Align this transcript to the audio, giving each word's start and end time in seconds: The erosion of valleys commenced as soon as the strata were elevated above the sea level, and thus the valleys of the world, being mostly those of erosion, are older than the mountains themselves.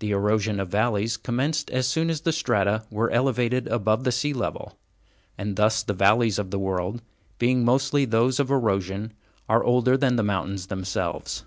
The 0.00 0.10
erosion 0.10 0.60
of 0.60 0.68
valleys 0.68 1.16
commenced 1.16 1.70
as 1.70 1.88
soon 1.88 2.10
as 2.10 2.20
the 2.20 2.32
strata 2.34 2.84
were 2.90 3.10
elevated 3.10 3.66
above 3.68 4.04
the 4.04 4.12
sea 4.12 4.34
level, 4.34 4.76
and 5.38 5.56
thus 5.56 5.82
the 5.82 5.94
valleys 5.94 6.38
of 6.38 6.50
the 6.50 6.58
world, 6.58 7.00
being 7.38 7.64
mostly 7.64 8.04
those 8.04 8.38
of 8.38 8.50
erosion, 8.50 9.14
are 9.48 9.64
older 9.64 9.96
than 9.96 10.16
the 10.16 10.22
mountains 10.22 10.66
themselves. 10.66 11.44